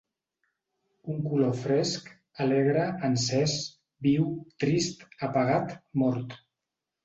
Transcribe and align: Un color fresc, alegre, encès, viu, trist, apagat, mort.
Un 1.15 1.19
color 1.33 1.53
fresc, 1.65 2.07
alegre, 2.47 2.87
encès, 3.11 3.55
viu, 4.09 4.27
trist, 4.67 5.07
apagat, 5.31 5.81
mort. 6.05 6.39